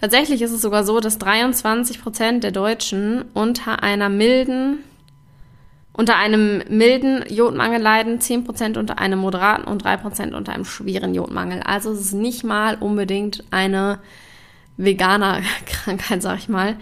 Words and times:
Tatsächlich 0.00 0.40
ist 0.40 0.52
es 0.52 0.62
sogar 0.62 0.82
so, 0.84 0.98
dass 0.98 1.18
23 1.18 2.02
Prozent 2.02 2.42
der 2.42 2.52
Deutschen 2.52 3.26
unter 3.34 3.82
einer 3.82 4.08
milden, 4.08 4.78
unter 5.92 6.16
einem 6.16 6.62
milden 6.70 7.22
Jodmangel 7.28 7.82
leiden, 7.82 8.18
10 8.18 8.44
Prozent 8.44 8.76
unter 8.78 8.98
einem 8.98 9.18
moderaten 9.18 9.64
und 9.64 9.84
3 9.84 9.98
Prozent 9.98 10.34
unter 10.34 10.54
einem 10.54 10.64
schweren 10.64 11.14
Jodmangel. 11.14 11.62
Also 11.62 11.92
es 11.92 12.00
ist 12.00 12.12
nicht 12.14 12.44
mal 12.44 12.78
unbedingt 12.80 13.44
eine 13.50 13.98
Veganer-Krankheit, 14.78 16.22
sag 16.22 16.38
ich 16.38 16.48
mal. 16.48 16.76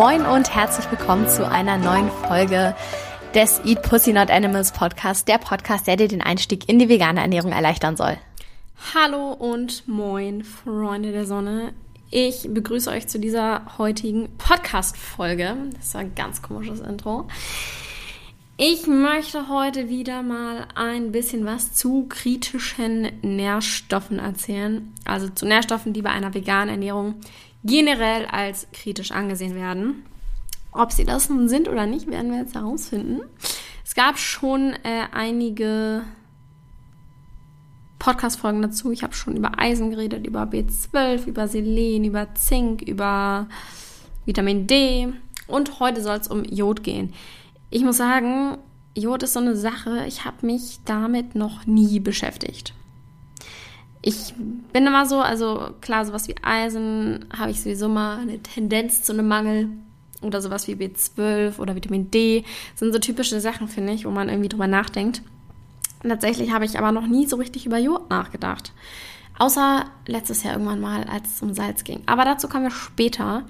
Moin 0.00 0.24
und 0.24 0.54
herzlich 0.54 0.90
willkommen 0.90 1.28
zu 1.28 1.46
einer 1.46 1.76
neuen 1.76 2.10
Folge 2.10 2.74
des 3.34 3.60
Eat 3.66 3.82
Pussy 3.82 4.14
Not 4.14 4.30
Animals 4.30 4.72
Podcast, 4.72 5.28
der 5.28 5.36
Podcast, 5.36 5.86
der 5.86 5.96
dir 5.96 6.08
den 6.08 6.22
Einstieg 6.22 6.70
in 6.70 6.78
die 6.78 6.88
vegane 6.88 7.20
Ernährung 7.20 7.52
erleichtern 7.52 7.98
soll. 7.98 8.16
Hallo 8.94 9.32
und 9.32 9.86
moin, 9.86 10.42
Freunde 10.42 11.12
der 11.12 11.26
Sonne. 11.26 11.74
Ich 12.10 12.48
begrüße 12.50 12.90
euch 12.90 13.08
zu 13.08 13.18
dieser 13.20 13.76
heutigen 13.76 14.30
Podcast-Folge. 14.38 15.54
Das 15.74 15.92
war 15.92 16.00
ein 16.00 16.14
ganz 16.14 16.40
komisches 16.40 16.80
Intro. 16.80 17.28
Ich 18.56 18.86
möchte 18.86 19.50
heute 19.50 19.90
wieder 19.90 20.22
mal 20.22 20.66
ein 20.76 21.12
bisschen 21.12 21.44
was 21.44 21.74
zu 21.74 22.06
kritischen 22.08 23.10
Nährstoffen 23.20 24.18
erzählen. 24.18 24.94
Also 25.04 25.28
zu 25.28 25.44
Nährstoffen, 25.44 25.92
die 25.92 26.00
bei 26.00 26.10
einer 26.10 26.32
veganen 26.32 26.70
Ernährung 26.70 27.16
generell 27.64 28.26
als 28.26 28.66
kritisch 28.72 29.12
angesehen 29.12 29.54
werden. 29.54 30.04
Ob 30.72 30.92
sie 30.92 31.04
das 31.04 31.28
nun 31.28 31.48
sind 31.48 31.68
oder 31.68 31.86
nicht, 31.86 32.06
werden 32.08 32.30
wir 32.30 32.38
jetzt 32.38 32.54
herausfinden. 32.54 33.20
Es 33.84 33.94
gab 33.94 34.18
schon 34.18 34.72
äh, 34.84 35.06
einige 35.12 36.04
Podcast-Folgen 37.98 38.62
dazu. 38.62 38.92
Ich 38.92 39.02
habe 39.02 39.14
schon 39.14 39.36
über 39.36 39.58
Eisen 39.58 39.90
geredet, 39.90 40.26
über 40.26 40.44
B12, 40.44 41.26
über 41.26 41.48
Selen, 41.48 42.04
über 42.04 42.34
Zink, 42.34 42.82
über 42.82 43.48
Vitamin 44.24 44.66
D. 44.66 45.08
Und 45.48 45.80
heute 45.80 46.02
soll 46.02 46.18
es 46.18 46.28
um 46.28 46.44
Jod 46.44 46.84
gehen. 46.84 47.12
Ich 47.70 47.82
muss 47.82 47.96
sagen, 47.96 48.58
Jod 48.94 49.22
ist 49.24 49.32
so 49.32 49.40
eine 49.40 49.56
Sache, 49.56 50.04
ich 50.06 50.24
habe 50.24 50.46
mich 50.46 50.78
damit 50.84 51.34
noch 51.34 51.66
nie 51.66 51.98
beschäftigt 52.00 52.74
ich 54.02 54.34
bin 54.72 54.86
immer 54.86 55.06
so, 55.06 55.20
also 55.20 55.70
klar, 55.80 56.06
sowas 56.06 56.26
wie 56.28 56.36
Eisen 56.42 57.26
habe 57.36 57.50
ich 57.50 57.60
sowieso 57.60 57.88
mal 57.88 58.18
eine 58.18 58.38
Tendenz 58.38 59.02
zu 59.02 59.12
einem 59.12 59.28
Mangel. 59.28 59.68
Oder 60.22 60.42
sowas 60.42 60.68
wie 60.68 60.74
B12 60.74 61.58
oder 61.58 61.74
Vitamin 61.74 62.10
D 62.10 62.44
sind 62.74 62.92
so 62.92 62.98
typische 62.98 63.40
Sachen, 63.40 63.68
finde 63.68 63.94
ich, 63.94 64.04
wo 64.04 64.10
man 64.10 64.28
irgendwie 64.28 64.50
drüber 64.50 64.66
nachdenkt. 64.66 65.22
Tatsächlich 66.02 66.52
habe 66.52 66.66
ich 66.66 66.78
aber 66.78 66.92
noch 66.92 67.06
nie 67.06 67.26
so 67.26 67.36
richtig 67.36 67.64
über 67.64 67.78
Jod 67.78 68.10
nachgedacht. 68.10 68.72
Außer 69.38 69.86
letztes 70.06 70.42
Jahr 70.42 70.54
irgendwann 70.54 70.80
mal, 70.80 71.04
als 71.04 71.36
es 71.36 71.42
um 71.42 71.54
Salz 71.54 71.84
ging. 71.84 72.02
Aber 72.04 72.26
dazu 72.26 72.48
kommen 72.48 72.64
wir 72.64 72.70
später. 72.70 73.44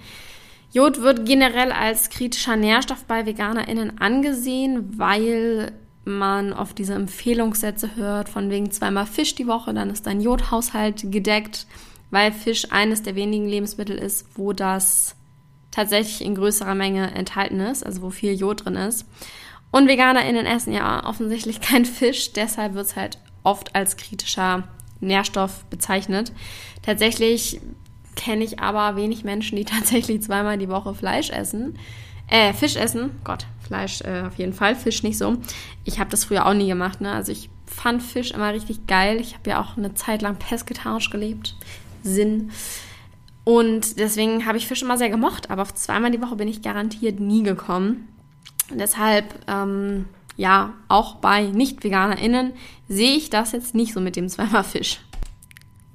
Jod 0.73 1.01
wird 1.01 1.27
generell 1.27 1.73
als 1.73 2.11
kritischer 2.11 2.55
Nährstoff 2.55 3.05
bei 3.05 3.27
VeganerInnen 3.27 4.01
angesehen, 4.01 4.97
weil 4.97 5.73
man 6.05 6.53
oft 6.53 6.79
diese 6.79 6.95
Empfehlungssätze 6.95 7.97
hört, 7.97 8.29
von 8.29 8.51
wegen 8.51 8.71
zweimal 8.71 9.07
Fisch 9.07 9.35
die 9.35 9.47
Woche, 9.47 9.75
dann 9.75 9.91
ist 9.91 10.07
dein 10.07 10.21
Jodhaushalt 10.21 11.13
gedeckt, 11.13 11.67
weil 12.11 12.33
Fisch 12.33 12.67
eines 12.71 13.03
der 13.03 13.15
wenigen 13.15 13.47
Lebensmittel 13.47 13.97
ist, 13.97 14.27
wo 14.35 14.53
das 14.53 15.17
tatsächlich 15.71 16.23
in 16.23 16.35
größerer 16.35 16.75
Menge 16.75 17.13
enthalten 17.15 17.61
ist, 17.61 17.85
also 17.85 18.03
wo 18.03 18.11
viel 18.11 18.33
Jod 18.33 18.65
drin 18.65 18.77
ist. 18.77 19.07
Und 19.71 19.89
VeganerInnen 19.89 20.47
essen 20.47 20.73
ja 20.73 21.07
offensichtlich 21.07 21.61
kein 21.61 21.85
Fisch, 21.85 22.33
deshalb 22.33 22.75
wird 22.75 22.87
es 22.87 22.97
halt 22.97 23.19
oft 23.43 23.75
als 23.75 23.97
kritischer 23.97 24.65
Nährstoff 25.01 25.65
bezeichnet. 25.67 26.33
Tatsächlich 26.83 27.61
kenne 28.17 28.45
ich 28.45 28.61
aber 28.61 28.97
wenig 28.97 29.25
Menschen, 29.25 29.57
die 29.57 29.65
tatsächlich 29.67 30.23
zweimal 30.23 30.59
die 30.59 30.69
Woche 30.69 30.95
Fleisch 30.95 31.31
essen. 31.31 31.79
Äh, 32.31 32.53
Fisch 32.53 32.77
essen. 32.77 33.11
Gott, 33.25 33.47
Fleisch 33.67 34.01
äh, 34.03 34.23
auf 34.27 34.37
jeden 34.39 34.53
Fall, 34.53 34.77
Fisch 34.77 35.03
nicht 35.03 35.19
so. 35.19 35.37
Ich 35.85 35.99
habe 35.99 36.11
das 36.11 36.25
früher 36.25 36.47
auch 36.47 36.55
nie 36.55 36.69
gemacht, 36.69 37.01
ne? 37.01 37.13
Also 37.13 37.33
ich 37.33 37.51
fand 37.67 38.03
Fisch 38.03 38.31
immer 38.31 38.53
richtig 38.55 38.87
geil. 38.87 39.21
Ich 39.21 39.35
habe 39.35 39.51
ja 39.51 39.61
auch 39.61 39.77
eine 39.77 39.95
Zeit 39.95 40.23
lang 40.23 40.37
pesketarisch 40.37 41.11
gelebt. 41.11 41.57
Sinn. 42.03 42.51
Und 43.45 43.99
deswegen 43.99 44.47
habe 44.47 44.59
ich 44.59 44.67
Fisch 44.69 44.83
immer 44.83 44.97
sehr 44.97 45.11
gemocht, 45.11 45.51
aber 45.51 45.63
auf 45.63 45.75
zweimal 45.75 46.11
die 46.11 46.23
Woche 46.23 46.37
bin 46.37 46.49
ich 46.49 46.63
garantiert 46.63 47.19
nie 47.19 47.43
gekommen. 47.43 48.09
Deshalb, 48.71 49.35
ähm, 49.49 50.07
ja, 50.37 50.75
auch 50.89 51.17
bei 51.17 51.47
Nicht-VeganerInnen 51.47 52.53
sehe 52.89 53.17
ich 53.17 53.31
das 53.31 53.53
jetzt 53.53 53.75
nicht 53.75 53.93
so 53.93 54.01
mit 54.01 54.15
dem 54.15 54.29
zweimal 54.31 54.65
Fisch. 54.65 55.01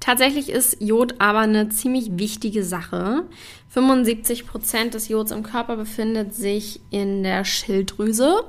Tatsächlich 0.06 0.48
ist 0.50 0.80
Jod 0.80 1.16
aber 1.18 1.40
eine 1.40 1.68
ziemlich 1.68 2.16
wichtige 2.16 2.62
Sache. 2.62 3.24
75 3.70 4.46
Prozent 4.46 4.94
des 4.94 5.08
Jods 5.08 5.32
im 5.32 5.42
Körper 5.42 5.74
befindet 5.74 6.32
sich 6.32 6.78
in 6.90 7.24
der 7.24 7.44
Schilddrüse. 7.44 8.44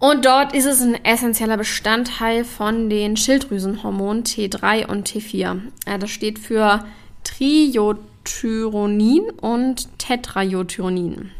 Und 0.00 0.24
dort 0.24 0.56
ist 0.56 0.64
es 0.64 0.82
ein 0.82 0.96
essentieller 1.04 1.56
Bestandteil 1.56 2.44
von 2.44 2.90
den 2.90 3.16
Schilddrüsenhormonen 3.16 4.24
T3 4.24 4.88
und 4.88 5.08
T4. 5.08 5.60
Das 6.00 6.10
steht 6.10 6.40
für 6.40 6.84
Triiodtyronin 7.22 9.30
und 9.40 9.96
Tetraiodtyronin. 9.98 11.30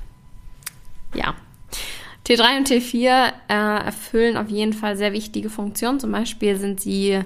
Ja. 1.13 1.35
T3 2.29 2.59
und 2.59 2.69
T4 2.69 3.33
äh, 3.49 3.85
erfüllen 3.87 4.37
auf 4.37 4.51
jeden 4.51 4.75
Fall 4.75 4.99
sehr 4.99 5.15
wichtige 5.15 5.49
Funktionen. 5.49 5.99
Zum 5.99 6.13
Beispiel 6.13 6.57
sind 6.57 6.79
sie 6.79 7.21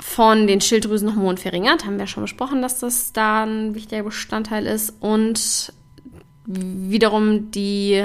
von 0.00 0.46
den 0.46 0.60
Schilddrüsenhormonen 0.60 1.38
verringert. 1.38 1.86
Haben 1.86 1.98
wir 1.98 2.06
schon 2.06 2.24
besprochen, 2.24 2.60
dass 2.60 2.80
das 2.80 3.14
da 3.14 3.44
ein 3.44 3.74
wichtiger 3.74 4.02
Bestandteil 4.02 4.66
ist. 4.66 4.92
Und 5.00 5.72
wiederum 6.44 7.50
die 7.50 8.04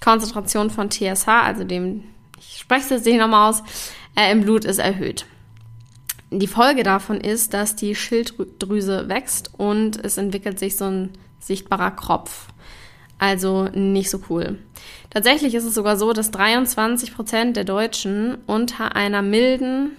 Konzentration 0.00 0.70
von 0.70 0.90
TSH, 0.90 1.26
also 1.26 1.64
dem, 1.64 2.04
ich 2.38 2.58
spreche 2.58 2.84
es 2.84 2.90
jetzt 2.90 3.06
nicht 3.06 3.18
nochmal 3.18 3.50
aus, 3.50 3.64
äh, 4.14 4.30
im 4.32 4.42
Blut 4.42 4.64
ist 4.64 4.78
erhöht. 4.78 5.26
Die 6.30 6.46
Folge 6.46 6.82
davon 6.82 7.20
ist, 7.20 7.54
dass 7.54 7.76
die 7.76 7.94
Schilddrüse 7.94 9.08
wächst 9.08 9.50
und 9.56 10.04
es 10.04 10.16
entwickelt 10.18 10.58
sich 10.58 10.76
so 10.76 10.86
ein 10.86 11.10
sichtbarer 11.38 11.92
Kropf. 11.92 12.48
Also 13.18 13.68
nicht 13.72 14.10
so 14.10 14.20
cool. 14.28 14.58
Tatsächlich 15.10 15.54
ist 15.54 15.64
es 15.64 15.74
sogar 15.74 15.96
so, 15.96 16.12
dass 16.12 16.32
23 16.32 17.14
Prozent 17.14 17.56
der 17.56 17.64
Deutschen 17.64 18.38
unter 18.46 18.96
einer 18.96 19.22
milden, 19.22 19.92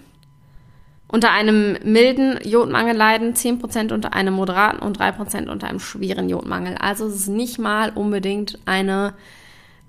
unter 1.08 1.30
einem 1.30 1.78
milden 1.84 2.38
Jodmangel 2.44 2.94
leiden, 2.94 3.34
10 3.34 3.58
Prozent 3.58 3.92
unter 3.92 4.12
einem 4.12 4.34
moderaten 4.34 4.80
und 4.80 4.98
3 4.98 5.12
Prozent 5.12 5.48
unter 5.48 5.68
einem 5.68 5.80
schweren 5.80 6.28
Jodmangel. 6.28 6.76
Also 6.76 7.06
es 7.06 7.14
ist 7.14 7.28
nicht 7.28 7.58
mal 7.58 7.90
unbedingt 7.94 8.58
eine 8.66 9.14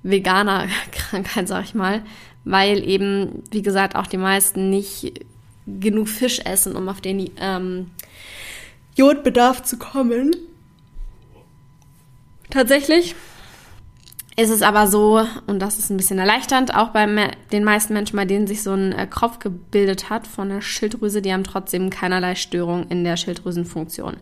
Veganer-Krankheit, 0.10 1.48
sag 1.48 1.66
ich 1.66 1.76
mal, 1.76 2.04
weil 2.46 2.88
eben, 2.88 3.44
wie 3.52 3.62
gesagt, 3.62 3.96
auch 3.96 4.08
die 4.08 4.18
meisten 4.18 4.70
nicht 4.70 5.26
genug 5.66 6.08
Fisch 6.08 6.40
essen, 6.40 6.76
um 6.76 6.88
auf 6.88 7.02
den 7.02 7.30
ähm, 7.40 7.92
Jodbedarf 8.96 9.64
zu 9.64 9.78
kommen. 9.78 10.36
Tatsächlich 12.50 13.16
ist 14.40 14.52
es 14.52 14.62
aber 14.62 14.86
so, 14.86 15.26
und 15.48 15.60
das 15.60 15.80
ist 15.80 15.90
ein 15.90 15.98
bisschen 15.98 16.20
erleichternd, 16.20 16.76
auch 16.76 16.90
bei 16.90 17.32
den 17.52 17.64
meisten 17.64 17.94
Menschen, 17.94 18.18
bei 18.18 18.26
denen 18.26 18.46
sich 18.46 18.62
so 18.62 18.72
ein 18.72 18.92
äh, 18.92 19.08
Kropf 19.08 19.40
gebildet 19.40 20.12
hat 20.12 20.28
von 20.28 20.50
der 20.50 20.62
Schilddrüse, 20.62 21.24
die 21.24 21.34
haben 21.34 21.44
trotzdem 21.44 21.90
keinerlei 21.90 22.36
Störung 22.36 22.88
in 22.90 23.04
der 23.04 23.18
Schilddrüsenfunktion. 23.18 24.18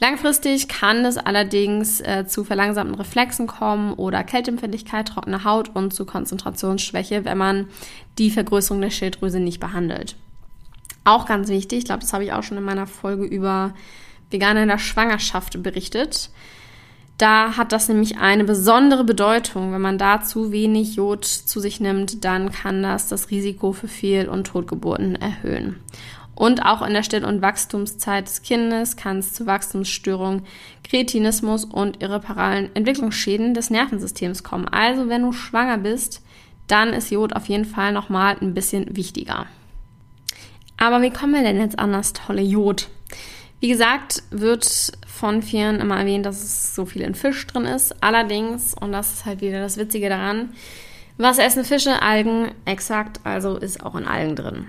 Langfristig 0.00 0.68
kann 0.68 1.04
es 1.04 1.18
allerdings 1.18 2.00
äh, 2.00 2.24
zu 2.26 2.42
verlangsamten 2.42 2.94
Reflexen 2.94 3.46
kommen 3.46 3.92
oder 3.92 4.24
Kälteempfindlichkeit, 4.24 5.08
trockene 5.08 5.44
Haut 5.44 5.68
und 5.76 5.92
zu 5.92 6.06
Konzentrationsschwäche, 6.06 7.26
wenn 7.26 7.36
man 7.36 7.68
die 8.16 8.30
Vergrößerung 8.30 8.80
der 8.80 8.88
Schilddrüse 8.88 9.40
nicht 9.40 9.60
behandelt. 9.60 10.16
Auch 11.04 11.26
ganz 11.26 11.50
wichtig, 11.50 11.80
ich 11.80 11.84
glaube, 11.84 12.00
das 12.00 12.14
habe 12.14 12.24
ich 12.24 12.32
auch 12.32 12.42
schon 12.42 12.56
in 12.56 12.64
meiner 12.64 12.86
Folge 12.86 13.26
über 13.26 13.74
Veganer 14.30 14.62
in 14.62 14.68
der 14.68 14.78
Schwangerschaft 14.78 15.62
berichtet 15.62 16.30
da 17.20 17.56
hat 17.56 17.72
das 17.72 17.88
nämlich 17.88 18.18
eine 18.18 18.44
besondere 18.44 19.04
Bedeutung. 19.04 19.72
Wenn 19.72 19.80
man 19.80 19.98
da 19.98 20.22
zu 20.22 20.52
wenig 20.52 20.96
Jod 20.96 21.24
zu 21.24 21.60
sich 21.60 21.78
nimmt, 21.78 22.24
dann 22.24 22.50
kann 22.50 22.82
das 22.82 23.08
das 23.08 23.30
Risiko 23.30 23.72
für 23.72 23.88
Fehl- 23.88 24.28
und 24.28 24.46
Totgeburten 24.46 25.16
erhöhen. 25.16 25.76
Und 26.34 26.64
auch 26.64 26.80
in 26.80 26.94
der 26.94 27.02
Still- 27.02 27.26
und 27.26 27.42
Wachstumszeit 27.42 28.26
des 28.26 28.40
Kindes 28.40 28.96
kann 28.96 29.18
es 29.18 29.34
zu 29.34 29.44
Wachstumsstörungen, 29.44 30.46
Kretinismus 30.82 31.66
und 31.66 32.02
irreparalen 32.02 32.74
Entwicklungsschäden 32.74 33.52
des 33.52 33.68
Nervensystems 33.68 34.42
kommen. 34.42 34.66
Also 34.66 35.10
wenn 35.10 35.22
du 35.22 35.32
schwanger 35.32 35.76
bist, 35.76 36.22
dann 36.66 36.94
ist 36.94 37.10
Jod 37.10 37.36
auf 37.36 37.50
jeden 37.50 37.66
Fall 37.66 37.92
nochmal 37.92 38.38
ein 38.40 38.54
bisschen 38.54 38.96
wichtiger. 38.96 39.44
Aber 40.78 41.02
wie 41.02 41.10
kommen 41.10 41.34
wir 41.34 41.42
denn 41.42 41.60
jetzt 41.60 41.78
an 41.78 41.92
das 41.92 42.14
tolle 42.14 42.40
Jod? 42.40 42.88
Wie 43.60 43.68
gesagt, 43.68 44.22
wird 44.30 44.92
von 45.20 45.42
vielen 45.42 45.80
immer 45.80 45.98
erwähnt, 45.98 46.24
dass 46.24 46.42
es 46.42 46.74
so 46.74 46.86
viel 46.86 47.02
in 47.02 47.14
Fisch 47.14 47.46
drin 47.46 47.66
ist. 47.66 48.02
Allerdings, 48.02 48.74
und 48.74 48.92
das 48.92 49.12
ist 49.12 49.26
halt 49.26 49.42
wieder 49.42 49.60
das 49.60 49.76
Witzige 49.76 50.08
daran, 50.08 50.54
was 51.18 51.38
essen 51.38 51.64
Fische? 51.64 52.00
Algen, 52.00 52.52
exakt, 52.64 53.20
also 53.24 53.58
ist 53.58 53.84
auch 53.84 53.94
in 53.94 54.06
Algen 54.06 54.34
drin. 54.34 54.66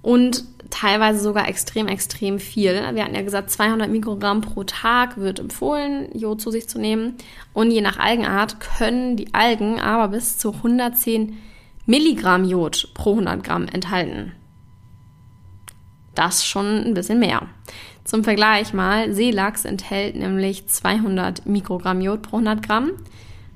Und 0.00 0.44
teilweise 0.70 1.20
sogar 1.20 1.48
extrem, 1.48 1.88
extrem 1.88 2.38
viel. 2.38 2.72
Wir 2.94 3.04
hatten 3.04 3.14
ja 3.14 3.22
gesagt, 3.22 3.50
200 3.50 3.90
Mikrogramm 3.90 4.40
pro 4.40 4.64
Tag 4.64 5.18
wird 5.18 5.38
empfohlen, 5.38 6.08
Jod 6.16 6.40
zu 6.40 6.50
sich 6.50 6.68
zu 6.68 6.78
nehmen. 6.78 7.14
Und 7.52 7.70
je 7.70 7.82
nach 7.82 7.98
Algenart 7.98 8.60
können 8.60 9.16
die 9.16 9.34
Algen 9.34 9.78
aber 9.78 10.08
bis 10.08 10.38
zu 10.38 10.54
110 10.54 11.36
Milligramm 11.84 12.44
Jod 12.44 12.88
pro 12.94 13.10
100 13.10 13.44
Gramm 13.44 13.68
enthalten. 13.68 14.32
Das 16.14 16.46
schon 16.46 16.84
ein 16.84 16.94
bisschen 16.94 17.18
mehr. 17.18 17.48
Zum 18.04 18.22
Vergleich 18.22 18.74
mal, 18.74 19.12
Seelachs 19.14 19.64
enthält 19.64 20.14
nämlich 20.14 20.66
200 20.66 21.46
Mikrogramm 21.46 22.02
Jod 22.02 22.22
pro 22.22 22.36
100 22.36 22.62
Gramm 22.62 22.90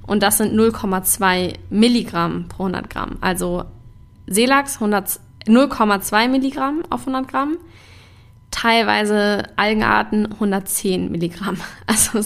und 0.07 0.23
das 0.23 0.39
sind 0.39 0.59
0,2 0.59 1.55
Milligramm 1.69 2.49
pro 2.49 2.65
100 2.65 2.89
Gramm. 2.89 3.19
Also 3.21 3.65
Seelachs 4.27 4.81
0,2 4.81 6.29
Milligramm 6.29 6.83
auf 6.89 7.01
100 7.01 7.29
Gramm, 7.29 7.59
teilweise 8.51 9.45
Algenarten 9.57 10.33
110 10.33 11.11
Milligramm. 11.11 11.59
Also 11.87 12.21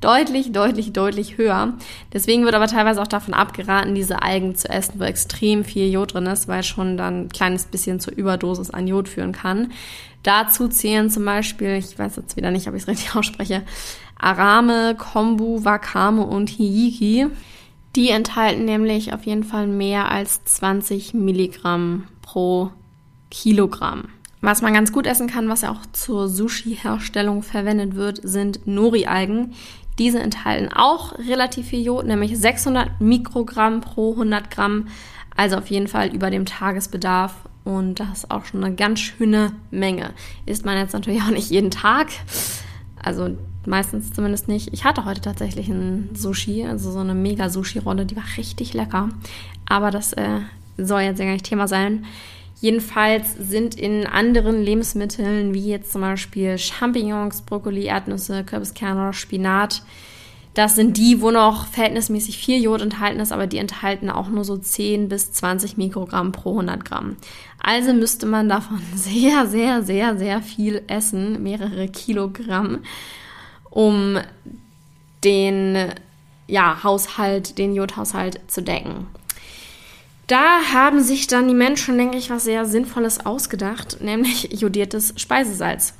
deutlich, 0.00 0.52
deutlich, 0.52 0.92
deutlich 0.92 1.38
höher. 1.38 1.74
Deswegen 2.12 2.44
wird 2.44 2.54
aber 2.54 2.66
teilweise 2.66 3.00
auch 3.00 3.06
davon 3.06 3.34
abgeraten, 3.34 3.94
diese 3.94 4.22
Algen 4.22 4.54
zu 4.54 4.68
essen, 4.68 4.98
wo 4.98 5.04
extrem 5.04 5.64
viel 5.64 5.90
Jod 5.90 6.14
drin 6.14 6.26
ist, 6.26 6.48
weil 6.48 6.62
schon 6.62 6.96
dann 6.96 7.22
ein 7.22 7.28
kleines 7.28 7.66
bisschen 7.66 8.00
zur 8.00 8.14
Überdosis 8.14 8.70
an 8.70 8.88
Jod 8.88 9.08
führen 9.08 9.32
kann. 9.32 9.70
Dazu 10.22 10.68
zählen 10.68 11.10
zum 11.10 11.24
Beispiel, 11.24 11.76
ich 11.76 11.98
weiß 11.98 12.16
jetzt 12.16 12.36
wieder 12.36 12.50
nicht, 12.50 12.68
ob 12.68 12.74
ich 12.74 12.82
es 12.82 12.88
richtig 12.88 13.14
ausspreche, 13.14 13.62
Arame, 14.18 14.94
Kombu, 14.96 15.64
Wakame 15.64 16.22
und 16.24 16.48
Hiyiki. 16.48 17.26
Die 17.96 18.08
enthalten 18.08 18.64
nämlich 18.64 19.12
auf 19.12 19.24
jeden 19.24 19.44
Fall 19.44 19.66
mehr 19.66 20.10
als 20.10 20.44
20 20.44 21.12
Milligramm 21.12 22.04
pro 22.22 22.70
Kilogramm. 23.30 24.04
Was 24.40 24.62
man 24.62 24.74
ganz 24.74 24.92
gut 24.92 25.06
essen 25.06 25.28
kann, 25.28 25.48
was 25.48 25.62
ja 25.62 25.70
auch 25.70 25.86
zur 25.92 26.28
Sushi-Herstellung 26.28 27.42
verwendet 27.42 27.94
wird, 27.94 28.20
sind 28.22 28.66
Nori-Algen. 28.66 29.52
Diese 29.98 30.20
enthalten 30.20 30.72
auch 30.72 31.18
relativ 31.18 31.68
viel 31.68 31.84
Jod, 31.84 32.06
nämlich 32.06 32.36
600 32.36 33.00
Mikrogramm 33.00 33.82
pro 33.82 34.12
100 34.12 34.50
Gramm, 34.50 34.88
also 35.36 35.56
auf 35.56 35.68
jeden 35.68 35.86
Fall 35.86 36.14
über 36.14 36.30
dem 36.30 36.46
Tagesbedarf 36.46 37.34
und 37.64 38.00
das 38.00 38.18
ist 38.18 38.30
auch 38.30 38.44
schon 38.44 38.64
eine 38.64 38.74
ganz 38.74 39.00
schöne 39.00 39.52
Menge. 39.70 40.10
Isst 40.46 40.64
man 40.64 40.76
jetzt 40.76 40.92
natürlich 40.92 41.22
auch 41.22 41.30
nicht 41.30 41.50
jeden 41.50 41.70
Tag. 41.70 42.08
Also 43.02 43.36
meistens 43.66 44.12
zumindest 44.12 44.48
nicht. 44.48 44.72
Ich 44.72 44.84
hatte 44.84 45.04
heute 45.04 45.20
tatsächlich 45.20 45.68
ein 45.68 46.10
Sushi, 46.14 46.64
also 46.64 46.90
so 46.90 46.98
eine 46.98 47.14
Mega-Sushi-Rolle, 47.14 48.06
die 48.06 48.16
war 48.16 48.24
richtig 48.36 48.74
lecker. 48.74 49.08
Aber 49.66 49.90
das 49.90 50.12
äh, 50.12 50.40
soll 50.76 51.02
jetzt 51.02 51.18
ja 51.18 51.24
gar 51.24 51.32
nicht 51.32 51.46
Thema 51.46 51.68
sein. 51.68 52.04
Jedenfalls 52.60 53.34
sind 53.34 53.74
in 53.74 54.06
anderen 54.06 54.62
Lebensmitteln, 54.62 55.52
wie 55.52 55.66
jetzt 55.66 55.90
zum 55.90 56.02
Beispiel 56.02 56.58
Champignons, 56.58 57.42
Brokkoli, 57.42 57.86
Erdnüsse, 57.86 58.44
Kürbiskerne 58.44 59.00
oder 59.00 59.12
Spinat, 59.12 59.82
das 60.54 60.74
sind 60.74 60.98
die, 60.98 61.22
wo 61.22 61.30
noch 61.30 61.66
verhältnismäßig 61.66 62.36
viel 62.36 62.62
Jod 62.62 62.82
enthalten 62.82 63.20
ist, 63.20 63.32
aber 63.32 63.46
die 63.46 63.58
enthalten 63.58 64.10
auch 64.10 64.28
nur 64.28 64.44
so 64.44 64.58
10 64.58 65.08
bis 65.08 65.32
20 65.32 65.78
Mikrogramm 65.78 66.32
pro 66.32 66.50
100 66.50 66.84
Gramm. 66.84 67.16
Also 67.58 67.94
müsste 67.94 68.26
man 68.26 68.48
davon 68.48 68.82
sehr, 68.94 69.46
sehr, 69.46 69.82
sehr, 69.82 70.18
sehr 70.18 70.42
viel 70.42 70.82
essen, 70.88 71.42
mehrere 71.42 71.88
Kilogramm, 71.88 72.80
um 73.70 74.18
den 75.24 75.92
ja, 76.48 76.82
Haushalt, 76.82 77.56
den 77.56 77.74
Jodhaushalt 77.74 78.40
zu 78.48 78.62
decken. 78.62 79.06
Da 80.26 80.60
haben 80.72 81.02
sich 81.02 81.26
dann 81.26 81.48
die 81.48 81.54
Menschen, 81.54 81.96
denke 81.96 82.18
ich, 82.18 82.30
was 82.30 82.44
sehr 82.44 82.66
Sinnvolles 82.66 83.24
ausgedacht, 83.24 83.98
nämlich 84.00 84.48
jodiertes 84.52 85.14
Speisesalz. 85.16 85.94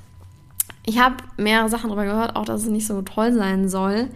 Ich 0.85 0.99
habe 0.99 1.17
mehrere 1.37 1.69
Sachen 1.69 1.89
darüber 1.89 2.05
gehört, 2.05 2.37
auch 2.37 2.45
dass 2.45 2.63
es 2.63 2.69
nicht 2.69 2.87
so 2.87 3.01
toll 3.03 3.33
sein 3.33 3.69
soll. 3.69 4.09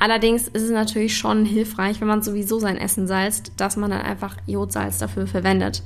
Allerdings 0.00 0.46
ist 0.46 0.62
es 0.62 0.70
natürlich 0.70 1.16
schon 1.16 1.44
hilfreich, 1.44 2.00
wenn 2.00 2.06
man 2.06 2.22
sowieso 2.22 2.60
sein 2.60 2.76
Essen 2.76 3.08
salzt, 3.08 3.52
dass 3.56 3.76
man 3.76 3.90
dann 3.90 4.00
einfach 4.00 4.36
Jodsalz 4.46 4.98
dafür 4.98 5.26
verwendet. 5.26 5.82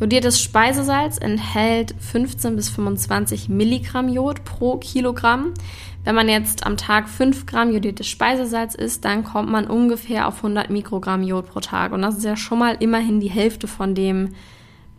Jodiertes 0.00 0.42
Speisesalz 0.42 1.16
enthält 1.18 1.94
15 2.00 2.56
bis 2.56 2.70
25 2.70 3.48
Milligramm 3.48 4.08
Jod 4.08 4.44
pro 4.44 4.78
Kilogramm. 4.78 5.54
Wenn 6.02 6.16
man 6.16 6.28
jetzt 6.28 6.66
am 6.66 6.76
Tag 6.76 7.08
5 7.08 7.46
Gramm 7.46 7.72
jodiertes 7.72 8.08
Speisesalz 8.08 8.74
isst, 8.74 9.04
dann 9.04 9.22
kommt 9.22 9.48
man 9.48 9.68
ungefähr 9.68 10.26
auf 10.26 10.38
100 10.38 10.68
Mikrogramm 10.68 11.22
Jod 11.22 11.46
pro 11.46 11.60
Tag. 11.60 11.92
Und 11.92 12.02
das 12.02 12.18
ist 12.18 12.24
ja 12.24 12.36
schon 12.36 12.58
mal 12.58 12.76
immerhin 12.80 13.20
die 13.20 13.30
Hälfte 13.30 13.68
von 13.68 13.94
dem 13.94 14.30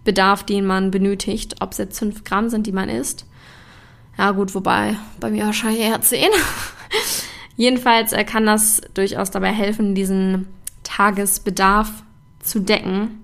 Bedarf, 0.06 0.44
den 0.44 0.66
man 0.66 0.90
benötigt. 0.90 1.56
Ob 1.60 1.74
es 1.74 1.80
jetzt 1.80 2.00
5 2.00 2.24
Gramm 2.24 2.48
sind, 2.48 2.66
die 2.66 2.72
man 2.72 2.88
isst. 2.88 3.26
Ja 4.18 4.32
gut, 4.32 4.54
wobei 4.54 4.96
bei 5.20 5.32
mir 5.32 5.46
wahrscheinlich 5.46 5.82
eher 5.82 6.02
10. 6.02 6.28
Jedenfalls 7.56 8.14
äh, 8.14 8.24
kann 8.24 8.46
das 8.46 8.82
durchaus 8.94 9.32
dabei 9.32 9.52
helfen, 9.52 9.96
diesen 9.96 10.48
Tagesbedarf 10.84 12.04
zu 12.40 12.60
decken. 12.60 13.24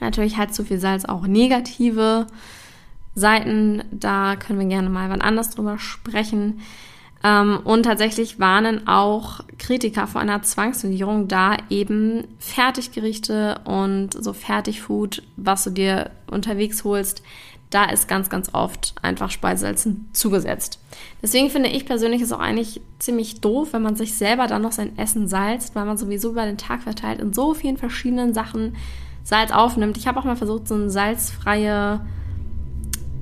Natürlich 0.00 0.36
hat 0.36 0.54
zu 0.54 0.64
viel 0.64 0.78
Salz 0.78 1.04
auch 1.04 1.26
negative 1.26 2.26
Seiten. 3.14 3.82
Da 3.90 4.36
können 4.36 4.58
wir 4.58 4.66
gerne 4.66 4.88
mal 4.88 5.10
wann 5.10 5.20
anders 5.20 5.50
drüber 5.50 5.78
sprechen. 5.78 6.60
Ähm, 7.22 7.60
und 7.64 7.82
tatsächlich 7.82 8.40
warnen 8.40 8.88
auch 8.88 9.40
Kritiker 9.58 10.06
vor 10.06 10.22
einer 10.22 10.42
Zwangsernährung, 10.42 11.28
da 11.28 11.56
eben 11.68 12.24
Fertiggerichte 12.38 13.60
und 13.64 14.14
so 14.14 14.32
Fertigfood, 14.32 15.22
was 15.36 15.64
du 15.64 15.70
dir 15.70 16.10
unterwegs 16.30 16.82
holst, 16.82 17.22
da 17.70 17.84
ist 17.84 18.08
ganz, 18.08 18.28
ganz 18.28 18.52
oft 18.52 18.94
einfach 19.00 19.30
Speisesalz 19.30 19.88
zugesetzt. 20.12 20.80
Deswegen 21.22 21.50
finde 21.50 21.68
ich 21.68 21.86
persönlich 21.86 22.20
es 22.20 22.32
auch 22.32 22.40
eigentlich 22.40 22.80
ziemlich 22.98 23.40
doof, 23.40 23.72
wenn 23.72 23.82
man 23.82 23.94
sich 23.94 24.14
selber 24.14 24.48
dann 24.48 24.62
noch 24.62 24.72
sein 24.72 24.98
Essen 24.98 25.28
salzt, 25.28 25.74
weil 25.76 25.84
man 25.84 25.96
sowieso 25.96 26.30
über 26.30 26.44
den 26.44 26.58
Tag 26.58 26.82
verteilt 26.82 27.20
in 27.20 27.32
so 27.32 27.54
vielen 27.54 27.76
verschiedenen 27.76 28.34
Sachen 28.34 28.76
Salz 29.22 29.52
aufnimmt. 29.52 29.96
Ich 29.96 30.08
habe 30.08 30.18
auch 30.18 30.24
mal 30.24 30.36
versucht, 30.36 30.66
so 30.66 30.74
einen 30.74 30.90
salzfreie 30.90 32.00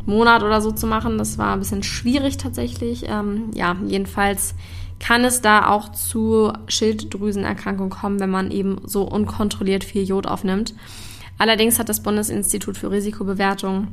Monat 0.06 0.42
oder 0.42 0.62
so 0.62 0.72
zu 0.72 0.86
machen. 0.86 1.18
Das 1.18 1.36
war 1.36 1.52
ein 1.52 1.58
bisschen 1.58 1.82
schwierig 1.82 2.38
tatsächlich. 2.38 3.04
Ähm, 3.06 3.50
ja, 3.54 3.76
jedenfalls 3.86 4.54
kann 5.00 5.24
es 5.24 5.42
da 5.42 5.68
auch 5.68 5.92
zu 5.92 6.52
Schilddrüsenerkrankungen 6.66 7.90
kommen, 7.90 8.20
wenn 8.20 8.30
man 8.30 8.50
eben 8.50 8.78
so 8.84 9.02
unkontrolliert 9.02 9.84
viel 9.84 10.02
Jod 10.02 10.26
aufnimmt. 10.26 10.74
Allerdings 11.36 11.78
hat 11.78 11.88
das 11.88 12.02
Bundesinstitut 12.02 12.76
für 12.76 12.90
Risikobewertung 12.90 13.88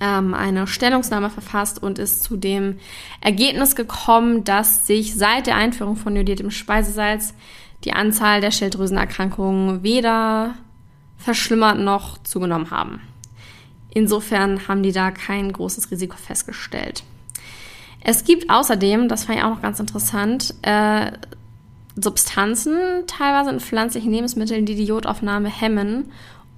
eine 0.00 0.66
Stellungnahme 0.66 1.30
verfasst 1.30 1.80
und 1.80 2.00
ist 2.00 2.24
zu 2.24 2.36
dem 2.36 2.78
Ergebnis 3.20 3.76
gekommen, 3.76 4.42
dass 4.42 4.84
sich 4.86 5.14
seit 5.14 5.46
der 5.46 5.54
Einführung 5.54 5.94
von 5.94 6.16
jodiertem 6.16 6.50
Speisesalz 6.50 7.34
die 7.84 7.92
Anzahl 7.92 8.40
der 8.40 8.50
Schilddrüsenerkrankungen 8.50 9.84
weder 9.84 10.54
verschlimmert 11.18 11.78
noch 11.78 12.18
zugenommen 12.24 12.72
haben. 12.72 13.00
Insofern 13.94 14.66
haben 14.66 14.82
die 14.82 14.92
da 14.92 15.12
kein 15.12 15.52
großes 15.52 15.90
Risiko 15.90 16.16
festgestellt. 16.16 17.04
Es 18.00 18.24
gibt 18.24 18.50
außerdem, 18.50 19.08
das 19.08 19.24
fand 19.24 19.38
ich 19.38 19.44
auch 19.44 19.50
noch 19.50 19.62
ganz 19.62 19.78
interessant, 19.78 20.54
äh, 20.62 21.12
Substanzen, 21.94 22.74
teilweise 23.06 23.50
in 23.50 23.60
pflanzlichen 23.60 24.10
Lebensmitteln, 24.10 24.66
die 24.66 24.74
die 24.74 24.86
Jodaufnahme 24.86 25.48
hemmen 25.48 26.10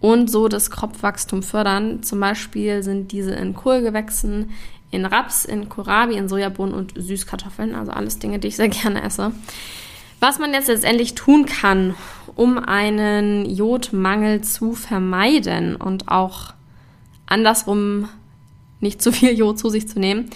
und 0.04 0.30
so 0.30 0.48
das 0.48 0.70
Kropfwachstum 0.70 1.42
fördern. 1.42 2.02
Zum 2.02 2.20
Beispiel 2.20 2.82
sind 2.82 3.10
diese 3.10 3.32
in 3.32 3.54
Kohlgewächsen, 3.54 4.50
in 4.90 5.06
Raps, 5.06 5.46
in 5.46 5.70
Kohlrabi, 5.70 6.16
in 6.16 6.28
Sojabohnen 6.28 6.74
und 6.74 6.92
Süßkartoffeln. 6.94 7.74
Also 7.74 7.90
alles 7.90 8.18
Dinge, 8.18 8.38
die 8.38 8.48
ich 8.48 8.56
sehr 8.56 8.68
gerne 8.82 9.02
esse. 9.02 9.32
Was 10.20 10.38
man 10.38 10.52
jetzt 10.52 10.68
letztendlich 10.68 11.14
tun 11.14 11.46
kann, 11.46 11.94
um 12.36 12.58
einen 12.58 13.46
Jodmangel 13.46 14.42
zu 14.42 14.74
vermeiden 14.74 15.74
und 15.74 16.08
auch 16.08 16.52
andersrum 17.24 18.10
nicht 18.80 19.00
zu 19.00 19.10
viel 19.10 19.32
Jod 19.32 19.58
zu 19.58 19.70
sich 19.70 19.88
zu 19.88 19.98
nehmen. 19.98 20.28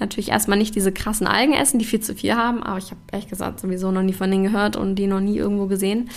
Natürlich 0.00 0.30
erstmal 0.30 0.58
nicht 0.58 0.74
diese 0.74 0.90
krassen 0.90 1.28
Algen 1.28 1.52
essen, 1.52 1.78
die 1.78 1.84
viel 1.84 2.00
zu 2.00 2.16
viel 2.16 2.34
haben, 2.34 2.64
aber 2.64 2.78
ich 2.78 2.90
habe 2.90 3.00
ehrlich 3.12 3.28
gesagt 3.28 3.60
sowieso 3.60 3.92
noch 3.92 4.02
nie 4.02 4.12
von 4.12 4.28
denen 4.28 4.42
gehört 4.42 4.74
und 4.74 4.96
die 4.96 5.06
noch 5.06 5.20
nie 5.20 5.36
irgendwo 5.36 5.66
gesehen. 5.66 6.10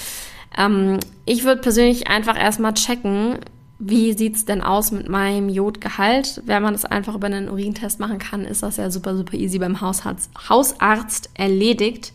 Ähm, 0.55 0.99
ich 1.25 1.43
würde 1.43 1.61
persönlich 1.61 2.07
einfach 2.07 2.37
erstmal 2.37 2.73
checken, 2.73 3.39
wie 3.79 4.13
sieht's 4.13 4.45
denn 4.45 4.61
aus 4.61 4.91
mit 4.91 5.07
meinem 5.07 5.49
Jodgehalt? 5.49 6.41
Wenn 6.45 6.63
man 6.63 6.73
das 6.73 6.85
einfach 6.85 7.15
über 7.15 7.27
einen 7.27 7.49
Urintest 7.49 7.99
machen 7.99 8.17
kann, 8.17 8.43
ist 8.43 8.63
das 8.63 8.77
ja 8.77 8.89
super, 8.89 9.15
super 9.15 9.35
easy 9.35 9.59
beim 9.59 9.81
Hausarzt, 9.81 10.31
Hausarzt 10.49 11.29
erledigt. 11.35 12.13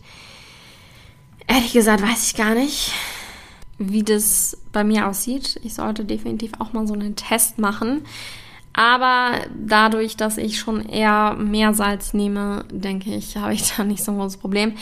Ehrlich 1.47 1.73
gesagt 1.73 2.01
weiß 2.01 2.27
ich 2.27 2.35
gar 2.35 2.53
nicht, 2.53 2.91
wie 3.77 4.03
das 4.03 4.57
bei 4.73 4.83
mir 4.83 5.07
aussieht. 5.07 5.59
Ich 5.63 5.73
sollte 5.73 6.03
definitiv 6.03 6.51
auch 6.59 6.73
mal 6.73 6.85
so 6.85 6.93
einen 6.93 7.15
Test 7.15 7.59
machen. 7.59 8.01
Aber 8.73 9.33
dadurch, 9.55 10.17
dass 10.17 10.37
ich 10.37 10.59
schon 10.59 10.83
eher 10.83 11.35
mehr 11.35 11.73
Salz 11.73 12.13
nehme, 12.13 12.65
denke 12.71 13.13
ich, 13.13 13.37
habe 13.37 13.53
ich 13.53 13.71
da 13.71 13.83
nicht 13.83 14.03
so 14.03 14.11
ein 14.11 14.17
großes 14.17 14.37
Problem. 14.37 14.73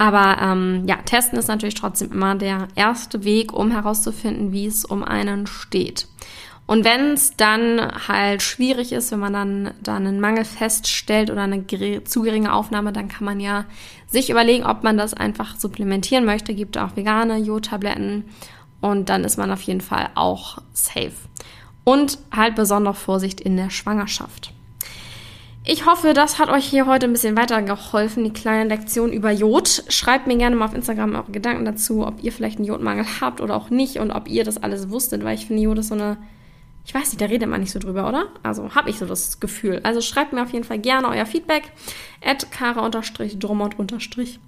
Aber 0.00 0.38
ähm, 0.40 0.84
ja, 0.86 0.96
testen 0.96 1.38
ist 1.38 1.48
natürlich 1.48 1.74
trotzdem 1.74 2.10
immer 2.10 2.34
der 2.34 2.68
erste 2.74 3.22
Weg, 3.22 3.52
um 3.52 3.70
herauszufinden, 3.70 4.50
wie 4.50 4.64
es 4.64 4.86
um 4.86 5.04
einen 5.04 5.46
steht. 5.46 6.08
Und 6.66 6.86
wenn 6.86 7.12
es 7.12 7.36
dann 7.36 8.08
halt 8.08 8.40
schwierig 8.40 8.92
ist, 8.92 9.12
wenn 9.12 9.18
man 9.18 9.34
dann, 9.34 9.74
dann 9.82 10.06
einen 10.06 10.18
Mangel 10.18 10.46
feststellt 10.46 11.30
oder 11.30 11.42
eine 11.42 11.66
zu 12.04 12.22
geringe 12.22 12.54
Aufnahme, 12.54 12.94
dann 12.94 13.08
kann 13.08 13.26
man 13.26 13.40
ja 13.40 13.66
sich 14.06 14.30
überlegen, 14.30 14.64
ob 14.64 14.84
man 14.84 14.96
das 14.96 15.12
einfach 15.12 15.56
supplementieren 15.56 16.24
möchte. 16.24 16.54
Gibt 16.54 16.78
auch 16.78 16.96
vegane 16.96 17.36
Jodtabletten 17.36 18.24
und 18.80 19.10
dann 19.10 19.22
ist 19.22 19.36
man 19.36 19.50
auf 19.50 19.60
jeden 19.60 19.82
Fall 19.82 20.08
auch 20.14 20.62
safe. 20.72 21.12
Und 21.84 22.16
halt 22.34 22.54
besondere 22.54 22.94
Vorsicht 22.94 23.38
in 23.38 23.58
der 23.58 23.68
Schwangerschaft. 23.68 24.54
Ich 25.64 25.86
hoffe, 25.86 26.14
das 26.14 26.38
hat 26.38 26.48
euch 26.48 26.64
hier 26.64 26.86
heute 26.86 27.06
ein 27.06 27.12
bisschen 27.12 27.36
weitergeholfen, 27.36 28.24
die 28.24 28.32
kleine 28.32 28.68
Lektion 28.68 29.12
über 29.12 29.30
Jod. 29.30 29.84
Schreibt 29.88 30.26
mir 30.26 30.36
gerne 30.36 30.56
mal 30.56 30.64
auf 30.64 30.74
Instagram 30.74 31.14
eure 31.14 31.30
Gedanken 31.30 31.64
dazu, 31.64 32.06
ob 32.06 32.22
ihr 32.22 32.32
vielleicht 32.32 32.58
einen 32.58 32.66
Jodmangel 32.66 33.04
habt 33.20 33.40
oder 33.40 33.54
auch 33.56 33.70
nicht 33.70 33.98
und 33.98 34.10
ob 34.10 34.28
ihr 34.28 34.44
das 34.44 34.62
alles 34.62 34.90
wusstet, 34.90 35.22
weil 35.22 35.34
ich 35.34 35.46
finde, 35.46 35.62
Jod 35.62 35.78
ist 35.78 35.88
so 35.88 35.94
eine 35.94 36.16
ich 36.84 36.94
weiß 36.94 37.12
nicht, 37.12 37.20
da 37.20 37.26
redet 37.26 37.48
man 37.48 37.60
nicht 37.60 37.72
so 37.72 37.78
drüber, 37.78 38.08
oder? 38.08 38.26
Also 38.42 38.74
habe 38.74 38.90
ich 38.90 38.98
so 38.98 39.06
das 39.06 39.38
Gefühl. 39.38 39.80
Also 39.82 40.00
schreibt 40.00 40.32
mir 40.32 40.42
auf 40.42 40.52
jeden 40.52 40.64
Fall 40.64 40.78
gerne 40.78 41.08
euer 41.08 41.26
Feedback. 41.26 41.64
At 42.24 42.50
kara-drummond- 42.50 44.38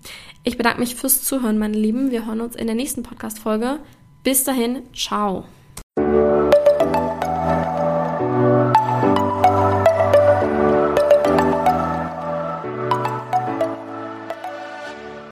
Ich 0.42 0.56
bedanke 0.56 0.80
mich 0.80 0.94
fürs 0.94 1.22
Zuhören, 1.22 1.58
meine 1.58 1.76
Lieben. 1.76 2.10
Wir 2.10 2.26
hören 2.26 2.40
uns 2.40 2.56
in 2.56 2.66
der 2.66 2.74
nächsten 2.74 3.02
Podcast-Folge. 3.02 3.78
Bis 4.24 4.44
dahin, 4.44 4.82
ciao. 4.94 5.44